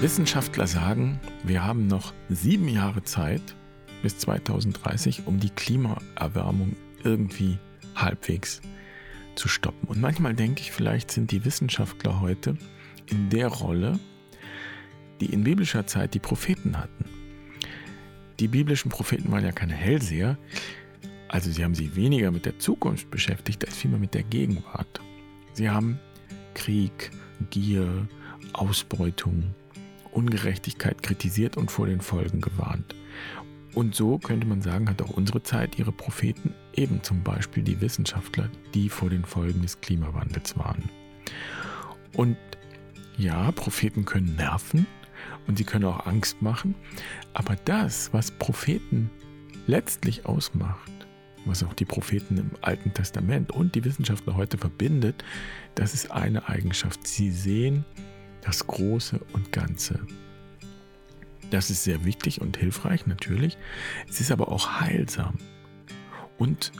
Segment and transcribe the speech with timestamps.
[0.00, 3.42] Wissenschaftler sagen, wir haben noch sieben Jahre Zeit
[4.00, 7.58] bis 2030, um die Klimaerwärmung irgendwie
[7.96, 8.60] halbwegs
[9.34, 9.88] zu stoppen.
[9.88, 12.56] Und manchmal denke ich, vielleicht sind die Wissenschaftler heute
[13.06, 13.98] in der Rolle,
[15.20, 17.04] die in biblischer Zeit die Propheten hatten.
[18.38, 20.38] Die biblischen Propheten waren ja keine Hellseher,
[21.26, 25.00] also sie haben sich weniger mit der Zukunft beschäftigt als vielmehr mit der Gegenwart.
[25.54, 25.98] Sie haben
[26.54, 27.10] Krieg,
[27.50, 28.06] Gier,
[28.52, 29.54] Ausbeutung,
[30.12, 32.94] Ungerechtigkeit kritisiert und vor den Folgen gewarnt.
[33.74, 37.80] Und so könnte man sagen, hat auch unsere Zeit ihre Propheten, eben zum Beispiel die
[37.80, 40.88] Wissenschaftler, die vor den Folgen des Klimawandels warnen.
[42.14, 42.36] Und
[43.16, 44.86] ja, Propheten können nerven
[45.46, 46.74] und sie können auch Angst machen,
[47.34, 49.10] aber das, was Propheten
[49.66, 50.90] letztlich ausmacht,
[51.44, 55.24] was auch die Propheten im Alten Testament und die Wissenschaftler heute verbindet,
[55.74, 57.06] das ist eine Eigenschaft.
[57.06, 57.84] Sie sehen
[58.48, 60.00] das Große und Ganze.
[61.50, 63.58] Das ist sehr wichtig und hilfreich natürlich.
[64.08, 65.34] Es ist aber auch heilsam
[66.38, 66.72] und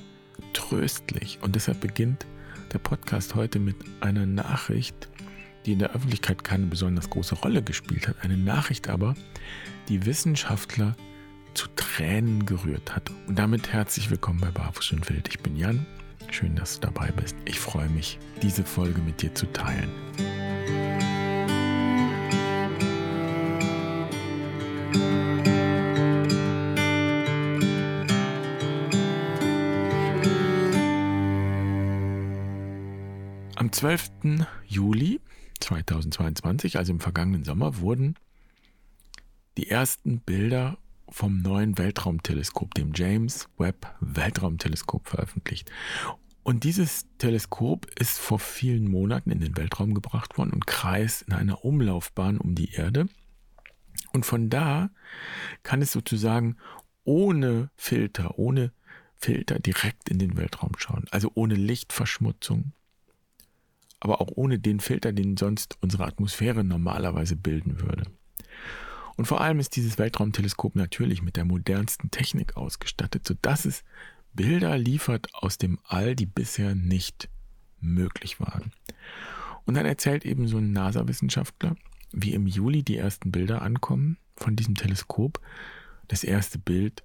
[0.54, 1.38] tröstlich.
[1.42, 2.26] Und deshalb beginnt
[2.72, 5.10] der Podcast heute mit einer Nachricht,
[5.66, 8.16] die in der Öffentlichkeit keine besonders große Rolle gespielt hat.
[8.22, 9.14] Eine Nachricht aber,
[9.90, 10.96] die Wissenschaftler
[11.52, 13.10] zu Tränen gerührt hat.
[13.26, 15.28] Und damit herzlich willkommen bei Barfuß und Wild.
[15.28, 15.84] Ich bin Jan.
[16.30, 17.36] Schön, dass du dabei bist.
[17.44, 19.90] Ich freue mich, diese Folge mit dir zu teilen.
[33.88, 34.10] 12.
[34.66, 35.18] Juli
[35.60, 38.16] 2022, also im vergangenen Sommer, wurden
[39.56, 40.76] die ersten Bilder
[41.08, 45.70] vom neuen Weltraumteleskop, dem James Webb Weltraumteleskop, veröffentlicht.
[46.42, 51.32] Und dieses Teleskop ist vor vielen Monaten in den Weltraum gebracht worden und kreist in
[51.32, 53.08] einer Umlaufbahn um die Erde.
[54.12, 54.90] Und von da
[55.62, 56.58] kann es sozusagen
[57.04, 58.70] ohne Filter, ohne
[59.16, 61.06] Filter direkt in den Weltraum schauen.
[61.10, 62.74] Also ohne Lichtverschmutzung,
[64.00, 68.04] aber auch ohne den Filter, den sonst unsere Atmosphäre normalerweise bilden würde.
[69.16, 73.82] Und vor allem ist dieses Weltraumteleskop natürlich mit der modernsten Technik ausgestattet, sodass es
[74.32, 77.28] Bilder liefert aus dem All, die bisher nicht
[77.80, 78.72] möglich waren.
[79.64, 81.74] Und dann erzählt eben so ein NASA-Wissenschaftler,
[82.12, 85.40] wie im Juli die ersten Bilder ankommen von diesem Teleskop.
[86.06, 87.02] Das erste Bild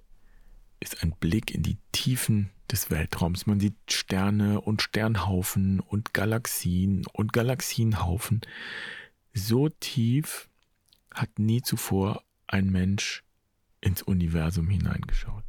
[0.78, 3.46] ist ein Blick in die Tiefen des Weltraums.
[3.46, 8.40] Man sieht Sterne und Sternhaufen und Galaxien und Galaxienhaufen.
[9.32, 10.48] So tief
[11.12, 13.24] hat nie zuvor ein Mensch
[13.80, 15.44] ins Universum hineingeschaut.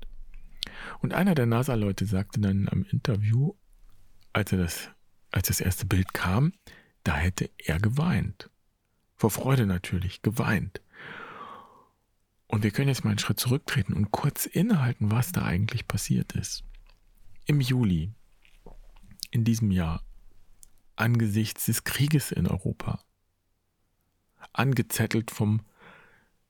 [1.00, 3.54] Und einer der NASA-Leute sagte dann am Interview,
[4.34, 4.90] als, er das,
[5.32, 6.54] als das erste Bild kam,
[7.04, 8.50] da hätte er geweint.
[9.16, 10.82] Vor Freude natürlich, geweint.
[12.48, 16.34] Und wir können jetzt mal einen Schritt zurücktreten und kurz innehalten, was da eigentlich passiert
[16.34, 16.64] ist.
[17.48, 18.12] Im Juli
[19.30, 20.02] in diesem Jahr,
[20.96, 23.04] angesichts des Krieges in Europa,
[24.52, 25.62] angezettelt vom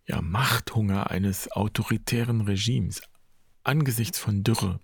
[0.07, 3.01] ja, Machthunger eines autoritären Regimes,
[3.63, 4.79] angesichts von Dürre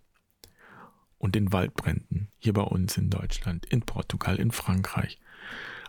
[1.17, 5.17] und den Waldbränden hier bei uns in Deutschland, in Portugal, in Frankreich,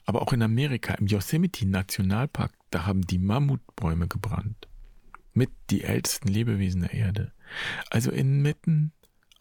[0.04, 4.68] aber auch in Amerika, im Yosemite Nationalpark, da haben die Mammutbäume gebrannt.
[5.34, 7.32] Mit die ältesten Lebewesen der Erde.
[7.90, 8.92] Also inmitten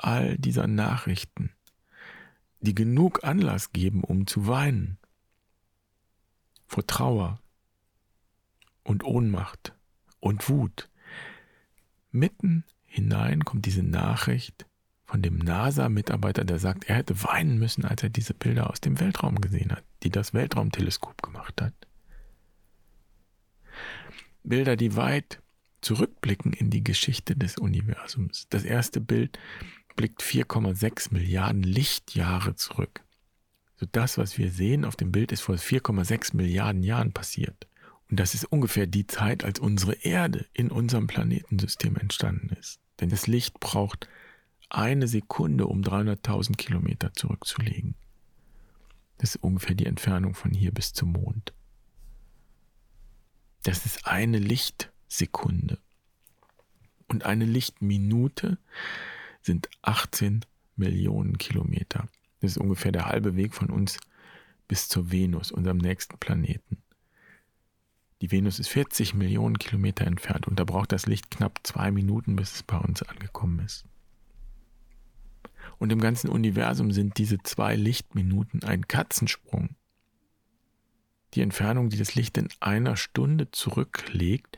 [0.03, 1.51] all dieser Nachrichten,
[2.59, 4.97] die genug Anlass geben, um zu weinen.
[6.67, 7.39] Vor Trauer
[8.84, 9.73] und Ohnmacht
[10.19, 10.90] und Wut.
[12.11, 14.66] Mitten hinein kommt diese Nachricht
[15.06, 19.00] von dem NASA-Mitarbeiter, der sagt, er hätte weinen müssen, als er diese Bilder aus dem
[19.00, 21.73] Weltraum gesehen hat, die das Weltraumteleskop gemacht hat.
[24.44, 25.41] Bilder, die weit
[25.81, 28.47] zurückblicken in die Geschichte des Universums.
[28.50, 29.38] Das erste Bild
[30.01, 33.03] blickt 4,6 Milliarden Lichtjahre zurück.
[33.75, 37.67] So das, was wir sehen auf dem Bild, ist vor 4,6 Milliarden Jahren passiert.
[38.09, 42.79] Und das ist ungefähr die Zeit, als unsere Erde in unserem Planetensystem entstanden ist.
[42.99, 44.09] Denn das Licht braucht
[44.72, 47.93] eine Sekunde, um 300.000 Kilometer zurückzulegen.
[49.20, 51.53] Das ist ungefähr die Entfernung von hier bis zum Mond.
[53.61, 55.78] Das ist eine Lichtsekunde.
[57.08, 58.58] Und eine Lichtminute
[59.41, 60.46] sind 18
[60.76, 62.08] Millionen Kilometer.
[62.40, 63.99] Das ist ungefähr der halbe Weg von uns
[64.67, 66.78] bis zur Venus, unserem nächsten Planeten.
[68.22, 72.35] Die Venus ist 40 Millionen Kilometer entfernt und da braucht das Licht knapp zwei Minuten,
[72.35, 73.85] bis es bei uns angekommen ist.
[75.79, 79.76] Und im ganzen Universum sind diese zwei Lichtminuten ein Katzensprung.
[81.34, 84.58] die Entfernung, die das Licht in einer Stunde zurücklegt,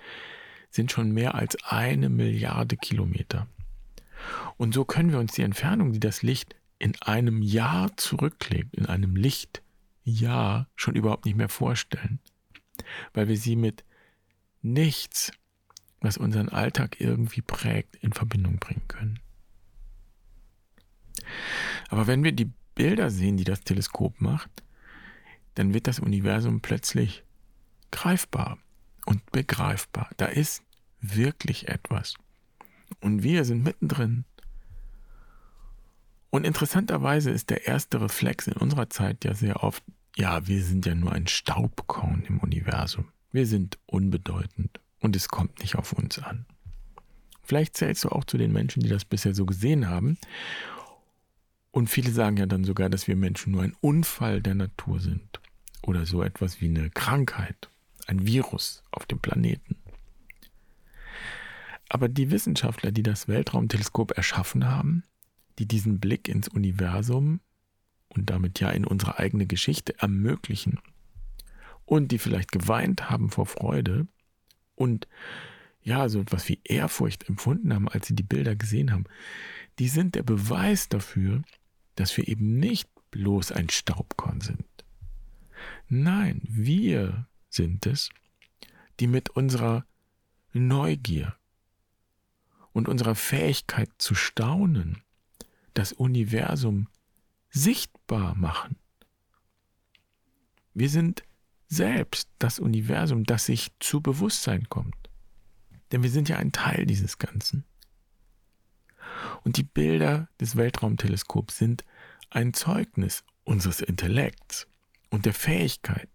[0.71, 3.47] sind schon mehr als eine Milliarde Kilometer.
[4.57, 8.85] Und so können wir uns die Entfernung, die das Licht in einem Jahr zurücklegt, in
[8.85, 12.19] einem Lichtjahr, schon überhaupt nicht mehr vorstellen,
[13.13, 13.83] weil wir sie mit
[14.61, 15.31] nichts,
[16.01, 19.19] was unseren Alltag irgendwie prägt, in Verbindung bringen können.
[21.89, 24.63] Aber wenn wir die Bilder sehen, die das Teleskop macht,
[25.55, 27.23] dann wird das Universum plötzlich
[27.91, 28.57] greifbar
[29.05, 30.09] und begreifbar.
[30.17, 30.63] Da ist
[30.99, 32.15] wirklich etwas.
[33.03, 34.23] Und wir sind mittendrin.
[36.29, 39.83] Und interessanterweise ist der erste Reflex in unserer Zeit ja sehr oft,
[40.15, 43.09] ja, wir sind ja nur ein Staubkorn im Universum.
[43.33, 46.45] Wir sind unbedeutend und es kommt nicht auf uns an.
[47.43, 50.17] Vielleicht zählst du auch zu den Menschen, die das bisher so gesehen haben.
[51.71, 55.41] Und viele sagen ja dann sogar, dass wir Menschen nur ein Unfall der Natur sind
[55.81, 57.69] oder so etwas wie eine Krankheit,
[58.07, 59.82] ein Virus auf dem Planeten.
[61.93, 65.03] Aber die Wissenschaftler, die das Weltraumteleskop erschaffen haben,
[65.59, 67.39] die diesen Blick ins Universum
[68.09, 70.79] und damit ja in unsere eigene Geschichte ermöglichen
[71.85, 74.07] und die vielleicht geweint haben vor Freude
[74.73, 75.07] und
[75.83, 79.03] ja, so etwas wie Ehrfurcht empfunden haben, als sie die Bilder gesehen haben,
[79.77, 81.43] die sind der Beweis dafür,
[81.93, 84.65] dass wir eben nicht bloß ein Staubkorn sind.
[85.89, 88.09] Nein, wir sind es,
[88.99, 89.85] die mit unserer
[90.53, 91.37] Neugier
[92.73, 95.01] und unserer Fähigkeit zu staunen
[95.73, 96.87] das Universum
[97.49, 98.77] sichtbar machen.
[100.73, 101.23] Wir sind
[101.67, 104.95] selbst das Universum, das sich zu Bewusstsein kommt.
[105.91, 107.65] Denn wir sind ja ein Teil dieses Ganzen.
[109.43, 111.83] Und die Bilder des Weltraumteleskops sind
[112.29, 114.67] ein Zeugnis unseres Intellekts
[115.09, 116.09] und der Fähigkeit,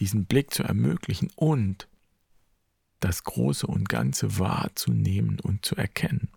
[0.00, 1.88] diesen Blick zu ermöglichen und
[3.00, 6.30] das Große und Ganze wahrzunehmen und zu erkennen.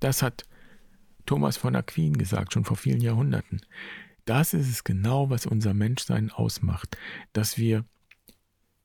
[0.00, 0.44] Das hat
[1.26, 3.60] Thomas von Aquin gesagt, schon vor vielen Jahrhunderten.
[4.24, 6.96] Das ist es genau, was unser Menschsein ausmacht,
[7.32, 7.84] dass wir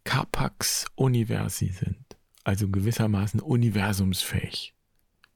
[0.03, 4.73] Capax Universi sind, also gewissermaßen universumsfähig.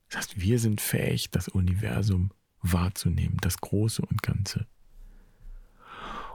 [0.09, 2.31] Das heißt, wir sind fähig, das Universum
[2.61, 4.67] wahrzunehmen, das Große und Ganze.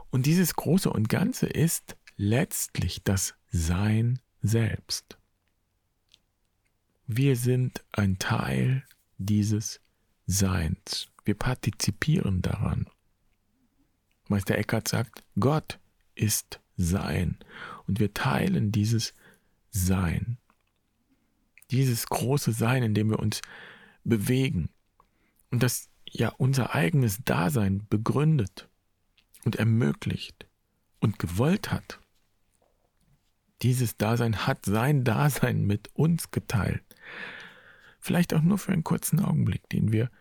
[0.09, 5.15] Und dieses Große und Ganze ist letztlich das Sein selbst.
[7.05, 8.83] Wir sind ein Teil
[9.19, 9.79] dieses
[10.25, 11.07] Seins.
[11.23, 12.89] Wir partizipieren daran.
[14.27, 15.77] Meister Eckhart sagt, Gott
[16.15, 17.37] ist Sein
[17.85, 19.13] und wir teilen dieses
[19.69, 20.39] Sein.
[21.69, 23.39] Dieses große Sein, in dem wir uns
[24.03, 24.69] bewegen
[25.51, 28.67] und das ja unser eigenes Dasein begründet
[29.45, 30.47] und ermöglicht
[30.99, 31.99] und gewollt hat.
[33.63, 36.83] Dieses Dasein hat sein Dasein mit uns geteilt.
[37.99, 40.11] Vielleicht auch nur für einen kurzen Augenblick, den wir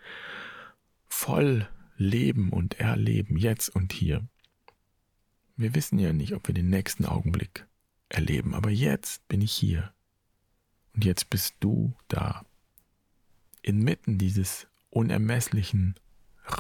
[1.09, 4.27] voll leben und erleben, jetzt und hier.
[5.57, 7.67] Wir wissen ja nicht, ob wir den nächsten Augenblick
[8.09, 9.93] erleben, aber jetzt bin ich hier.
[10.95, 12.47] Und jetzt bist du da.
[13.61, 15.97] Inmitten dieses unermesslichen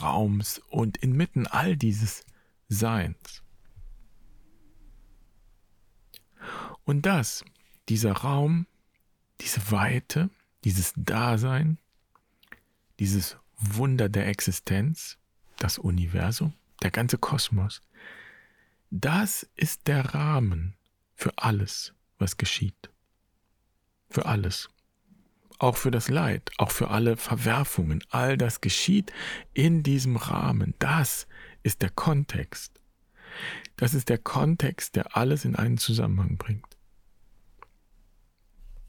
[0.02, 2.24] Raums und inmitten all dieses
[2.68, 3.42] Seins.
[6.92, 7.42] Und das,
[7.88, 8.66] dieser Raum,
[9.40, 10.28] diese Weite,
[10.62, 11.78] dieses Dasein,
[12.98, 15.16] dieses Wunder der Existenz,
[15.56, 17.80] das Universum, der ganze Kosmos,
[18.90, 20.74] das ist der Rahmen
[21.14, 22.90] für alles, was geschieht.
[24.10, 24.68] Für alles.
[25.58, 28.04] Auch für das Leid, auch für alle Verwerfungen.
[28.10, 29.14] All das geschieht
[29.54, 30.74] in diesem Rahmen.
[30.78, 31.26] Das
[31.62, 32.82] ist der Kontext.
[33.76, 36.71] Das ist der Kontext, der alles in einen Zusammenhang bringt.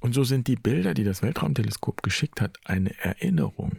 [0.03, 3.77] Und so sind die Bilder, die das Weltraumteleskop geschickt hat, eine Erinnerung.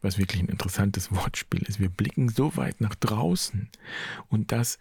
[0.00, 1.80] Was wirklich ein interessantes Wortspiel ist.
[1.80, 3.68] Wir blicken so weit nach draußen
[4.28, 4.78] und das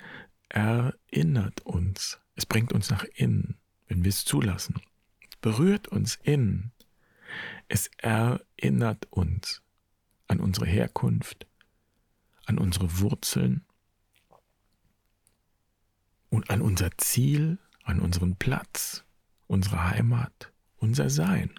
[0.48, 2.20] erinnert uns.
[2.36, 4.79] Es bringt uns nach innen, wenn wir es zulassen.
[5.27, 6.72] Es berührt uns innen.
[7.67, 9.63] Es erinnert uns
[10.27, 11.48] an unsere Herkunft,
[12.46, 13.65] an unsere Wurzeln
[16.29, 19.04] und an unser Ziel, an unseren Platz,
[19.48, 21.52] unsere Heimat, unser Sein.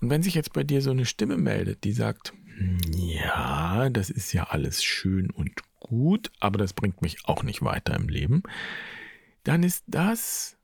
[0.00, 4.10] Und wenn sich jetzt bei dir so eine Stimme meldet, die sagt, hm, ja, das
[4.10, 8.42] ist ja alles schön und gut, aber das bringt mich auch nicht weiter im Leben,
[9.44, 10.56] dann ist das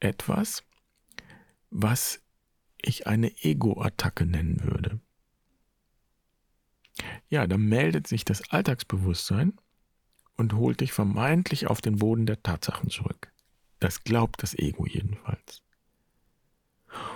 [0.00, 0.64] etwas,
[1.70, 2.22] was
[2.82, 5.00] ich eine Ego-Attacke nennen würde.
[7.28, 9.54] ja, da meldet sich das Alltagsbewusstsein
[10.36, 13.29] und holt dich vermeintlich auf den Boden der Tatsachen zurück.
[13.80, 15.62] Das glaubt das Ego jedenfalls.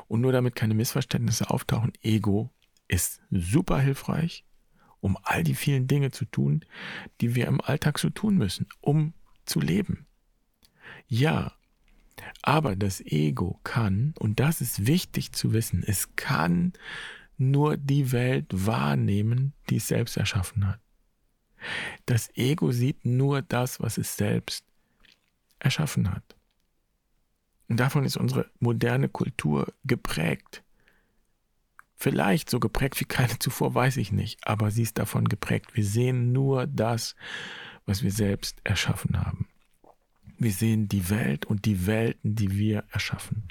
[0.09, 2.51] Und nur damit keine Missverständnisse auftauchen, Ego
[2.89, 4.45] ist super hilfreich,
[5.01, 6.65] um all die vielen Dinge zu tun,
[7.21, 10.07] die wir im Alltag so tun müssen, um zu leben.
[11.07, 11.53] Ja,
[12.43, 16.73] aber das Ego kann, und das ist wichtig zu wissen, es kann
[17.37, 20.81] nur die Welt wahrnehmen, die es selbst erschaffen hat.
[22.07, 24.65] Das Ego sieht nur das, was es selbst
[25.59, 26.37] erschaffen hat.
[27.75, 30.63] Und davon ist unsere moderne Kultur geprägt.
[31.97, 35.75] Vielleicht so geprägt wie keine zuvor, weiß ich nicht, aber sie ist davon geprägt.
[35.75, 37.17] Wir sehen nur das,
[37.85, 39.49] was wir selbst erschaffen haben.
[40.39, 43.49] Wir sehen die Welt und die Welten, die wir erschaffen.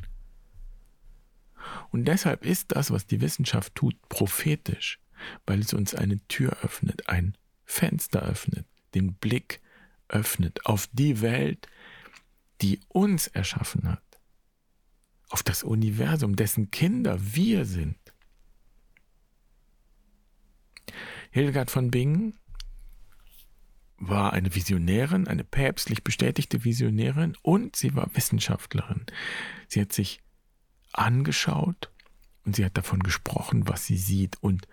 [1.92, 5.02] Und deshalb ist das, was die Wissenschaft tut, prophetisch,
[5.46, 8.66] weil es uns eine Tür öffnet, ein Fenster öffnet,
[8.96, 9.60] den Blick
[10.08, 11.68] öffnet auf die Welt,
[12.62, 14.13] die uns erschaffen hat,
[15.34, 17.98] auf das Universum, dessen Kinder wir sind.
[21.32, 22.38] Hildegard von Bingen
[23.98, 29.08] war eine Visionärin, eine päpstlich bestätigte Visionärin und sie war Wissenschaftlerin.
[29.68, 30.22] Sie hat sich
[30.92, 31.90] angeschaut
[32.46, 34.68] und sie hat davon gesprochen, was sie sieht und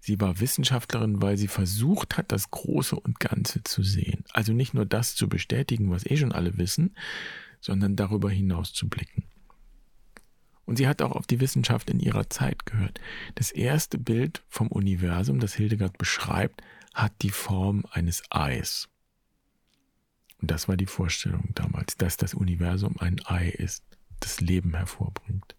[0.00, 4.22] sie war Wissenschaftlerin, weil sie versucht hat, das Große und Ganze zu sehen.
[4.30, 6.94] Also nicht nur das zu bestätigen, was eh schon alle wissen,
[7.60, 9.24] sondern darüber hinaus zu blicken.
[10.66, 13.00] Und sie hat auch auf die Wissenschaft in ihrer Zeit gehört.
[13.36, 18.88] Das erste Bild vom Universum, das Hildegard beschreibt, hat die Form eines Eis.
[20.40, 23.84] Und das war die Vorstellung damals, dass das Universum ein Ei ist,
[24.20, 25.54] das Leben hervorbringt.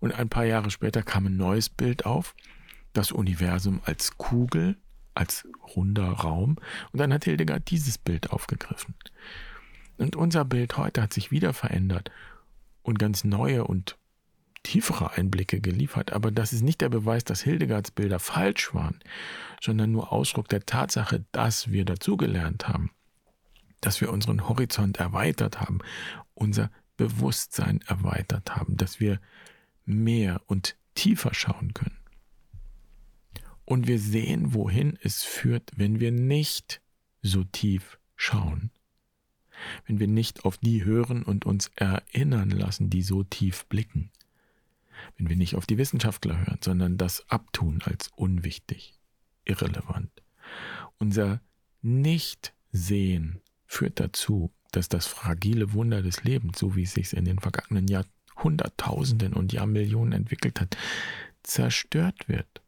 [0.00, 2.34] Und ein paar Jahre später kam ein neues Bild auf,
[2.92, 4.76] das Universum als Kugel,
[5.14, 6.56] als runder Raum.
[6.92, 8.94] Und dann hat Hildegard dieses Bild aufgegriffen.
[9.96, 12.10] Und unser Bild heute hat sich wieder verändert
[12.82, 13.96] und ganz neue und
[14.64, 18.98] tiefere Einblicke geliefert, aber das ist nicht der Beweis, dass Hildegards Bilder falsch waren,
[19.62, 22.90] sondern nur Ausdruck der Tatsache, dass wir dazugelernt haben,
[23.80, 25.78] dass wir unseren Horizont erweitert haben,
[26.34, 29.20] unser Bewusstsein erweitert haben, dass wir
[29.84, 31.98] mehr und tiefer schauen können.
[33.66, 36.80] Und wir sehen, wohin es führt, wenn wir nicht
[37.22, 38.70] so tief schauen.
[39.86, 44.10] Wenn wir nicht auf die hören und uns erinnern lassen, die so tief blicken
[45.16, 48.98] wenn wir nicht auf die Wissenschaftler hören, sondern das abtun als unwichtig,
[49.44, 50.10] irrelevant.
[50.98, 51.40] Unser
[51.82, 57.38] Nicht-Sehen führt dazu, dass das fragile Wunder des Lebens, so wie es sich in den
[57.38, 60.76] vergangenen Jahrhunderttausenden und Jahrmillionen entwickelt hat,
[61.42, 62.62] zerstört wird.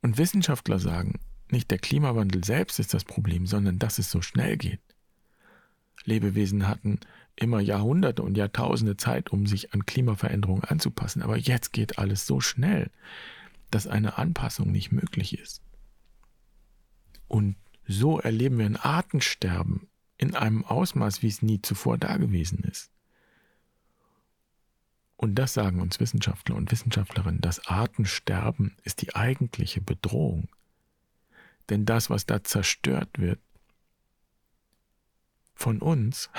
[0.00, 1.18] Und Wissenschaftler sagen,
[1.50, 4.80] nicht der Klimawandel selbst ist das Problem, sondern dass es so schnell geht.
[6.04, 7.00] Lebewesen hatten
[7.40, 11.22] immer Jahrhunderte und Jahrtausende Zeit, um sich an Klimaveränderungen anzupassen.
[11.22, 12.90] Aber jetzt geht alles so schnell,
[13.70, 15.62] dass eine Anpassung nicht möglich ist.
[17.28, 22.90] Und so erleben wir ein Artensterben in einem Ausmaß, wie es nie zuvor dagewesen ist.
[25.16, 30.48] Und das sagen uns Wissenschaftler und Wissenschaftlerinnen, das Artensterben ist die eigentliche Bedrohung.
[31.70, 33.40] Denn das, was da zerstört wird,
[35.54, 36.30] von uns,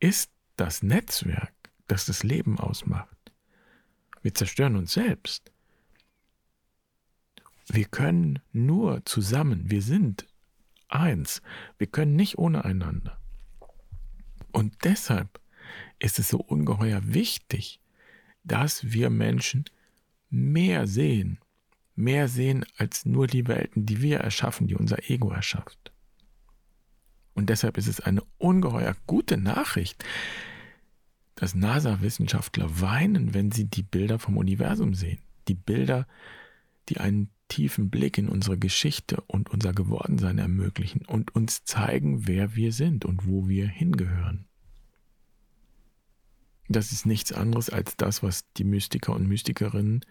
[0.00, 1.52] ist das Netzwerk,
[1.86, 3.16] das das Leben ausmacht.
[4.22, 5.52] Wir zerstören uns selbst.
[7.68, 10.26] Wir können nur zusammen, wir sind
[10.88, 11.42] eins,
[11.78, 13.18] wir können nicht ohne einander.
[14.52, 15.40] Und deshalb
[15.98, 17.80] ist es so ungeheuer wichtig,
[18.44, 19.64] dass wir Menschen
[20.30, 21.38] mehr sehen,
[21.94, 25.92] mehr sehen als nur die Welten, die wir erschaffen, die unser Ego erschafft.
[27.36, 30.02] Und deshalb ist es eine ungeheuer gute Nachricht,
[31.34, 35.18] dass NASA-Wissenschaftler weinen, wenn sie die Bilder vom Universum sehen.
[35.46, 36.08] Die Bilder,
[36.88, 42.56] die einen tiefen Blick in unsere Geschichte und unser Gewordensein ermöglichen und uns zeigen, wer
[42.56, 44.48] wir sind und wo wir hingehören.
[46.68, 50.06] Das ist nichts anderes als das, was die Mystiker und Mystikerinnen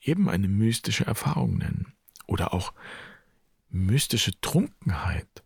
[0.00, 1.92] eben eine mystische Erfahrung nennen.
[2.26, 2.72] Oder auch
[3.68, 5.44] mystische Trunkenheit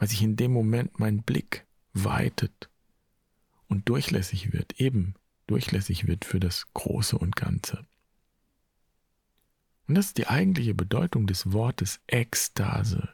[0.00, 2.70] weil sich in dem Moment mein Blick weitet
[3.68, 5.14] und durchlässig wird, eben
[5.46, 7.84] durchlässig wird für das Große und Ganze.
[9.86, 13.10] Und das ist die eigentliche Bedeutung des Wortes Ekstase.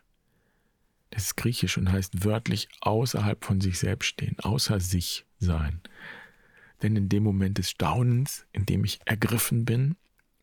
[1.10, 5.80] Das ist griechisch und heißt wörtlich außerhalb von sich selbst stehen, außer sich sein.
[6.82, 9.96] Denn in dem Moment des Staunens, in dem ich ergriffen bin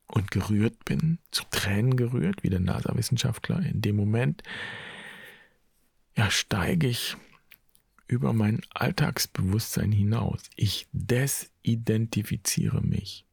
[0.07, 3.59] und gerührt bin, zu Tränen gerührt, wie der NASA-Wissenschaftler.
[3.59, 4.43] In dem Moment,
[6.15, 7.17] ja, steige ich
[8.07, 10.41] über mein Alltagsbewusstsein hinaus.
[10.55, 13.25] Ich desidentifiziere mich.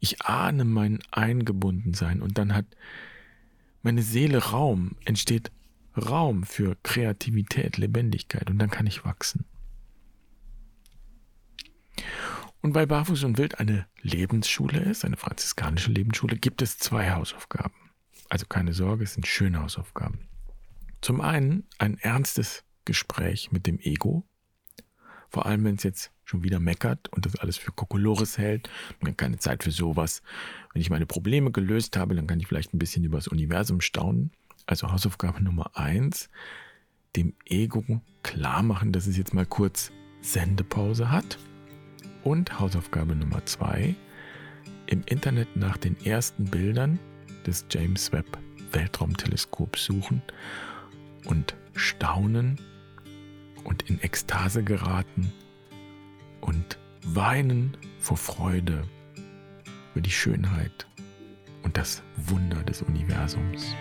[0.00, 2.66] Ich ahne mein Eingebundensein und dann hat
[3.82, 5.50] meine Seele Raum, entsteht
[5.96, 9.44] Raum für Kreativität, Lebendigkeit und dann kann ich wachsen.
[12.60, 17.74] Und weil Barfuß und Wild eine Lebensschule ist, eine franziskanische Lebensschule, gibt es zwei Hausaufgaben.
[18.30, 20.26] Also keine Sorge, es sind schöne Hausaufgaben.
[21.04, 24.24] Zum einen ein ernstes Gespräch mit dem Ego,
[25.28, 28.70] vor allem wenn es jetzt schon wieder meckert und das alles für Kokolores hält.
[29.02, 30.22] Man keine Zeit für sowas.
[30.72, 33.82] Wenn ich meine Probleme gelöst habe, dann kann ich vielleicht ein bisschen über das Universum
[33.82, 34.30] staunen.
[34.64, 36.30] Also Hausaufgabe Nummer eins,
[37.16, 39.92] dem Ego klar machen, dass es jetzt mal kurz
[40.22, 41.36] Sendepause hat.
[42.22, 43.94] Und Hausaufgabe Nummer zwei,
[44.86, 46.98] im Internet nach den ersten Bildern
[47.46, 48.38] des James Webb
[48.72, 50.22] Weltraumteleskops suchen
[51.24, 52.58] und staunen
[53.64, 55.32] und in Ekstase geraten
[56.40, 58.82] und weinen vor Freude
[59.92, 60.86] über die Schönheit
[61.62, 63.74] und das Wunder des Universums.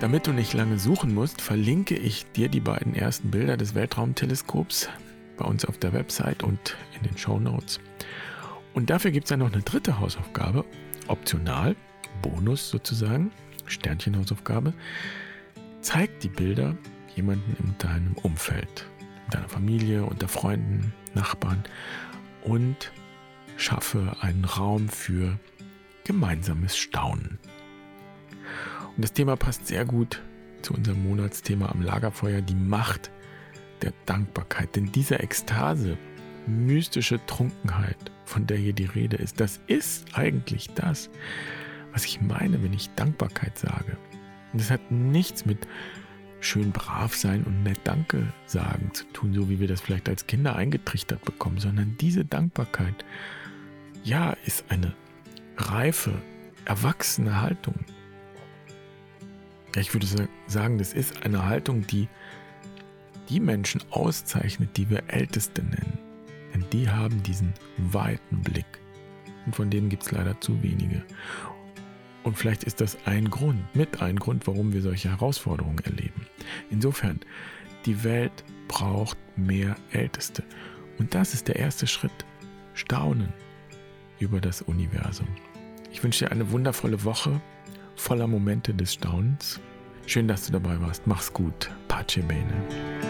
[0.00, 4.88] Damit du nicht lange suchen musst, verlinke ich dir die beiden ersten Bilder des Weltraumteleskops
[5.36, 7.80] bei uns auf der Website und in den Show Notes.
[8.72, 10.64] Und dafür gibt es dann noch eine dritte Hausaufgabe,
[11.08, 11.76] optional,
[12.22, 13.30] Bonus sozusagen,
[13.66, 14.72] Sternchenhausaufgabe.
[15.82, 16.78] Zeig die Bilder
[17.14, 18.86] jemanden in deinem Umfeld,
[19.26, 21.62] in deiner Familie, unter Freunden, Nachbarn
[22.42, 22.90] und
[23.58, 25.38] schaffe einen Raum für
[26.04, 27.38] gemeinsames Staunen.
[29.00, 30.20] Und das Thema passt sehr gut
[30.60, 33.10] zu unserem Monatsthema am Lagerfeuer, die Macht
[33.80, 34.76] der Dankbarkeit.
[34.76, 35.96] Denn diese Ekstase,
[36.46, 41.08] mystische Trunkenheit, von der hier die Rede ist, das ist eigentlich das,
[41.92, 43.96] was ich meine, wenn ich Dankbarkeit sage.
[44.52, 45.66] Und das hat nichts mit
[46.40, 50.26] schön brav sein und nett Danke sagen zu tun, so wie wir das vielleicht als
[50.26, 53.02] Kinder eingetrichtert bekommen, sondern diese Dankbarkeit,
[54.04, 54.94] ja, ist eine
[55.56, 56.12] reife,
[56.66, 57.76] erwachsene Haltung.
[59.76, 60.06] Ich würde
[60.46, 62.08] sagen, das ist eine Haltung, die
[63.28, 65.98] die Menschen auszeichnet, die wir Älteste nennen.
[66.52, 68.66] Denn die haben diesen weiten Blick.
[69.46, 71.04] Und von denen gibt es leider zu wenige.
[72.24, 76.26] Und vielleicht ist das ein Grund, mit ein Grund, warum wir solche Herausforderungen erleben.
[76.70, 77.20] Insofern,
[77.86, 80.42] die Welt braucht mehr Älteste.
[80.98, 82.12] Und das ist der erste Schritt.
[82.74, 83.32] Staunen
[84.18, 85.28] über das Universum.
[85.92, 87.40] Ich wünsche dir eine wundervolle Woche
[88.00, 89.60] voller Momente des Staunens.
[90.06, 91.06] Schön, dass du dabei warst.
[91.06, 91.70] Mach's gut.
[91.86, 93.09] Pace bene.